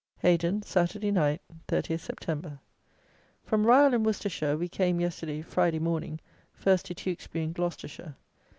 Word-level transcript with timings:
Hayden, 0.21 0.63
Saturday 0.63 1.11
Night, 1.11 1.43
30th 1.67 2.09
Sept. 2.09 2.59
From 3.43 3.65
Ryall, 3.67 3.93
in 3.93 4.01
Worcestershire, 4.03 4.57
we 4.57 4.67
came, 4.67 4.99
yesterday 4.99 5.43
(Friday) 5.43 5.77
morning, 5.77 6.19
first 6.55 6.87
to 6.87 6.95
Tewksbury 6.95 7.43
in 7.43 7.53
Gloucestershire. 7.53 8.15